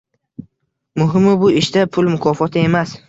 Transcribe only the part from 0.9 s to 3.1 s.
Muhimi bu ishda pul mukofoti emas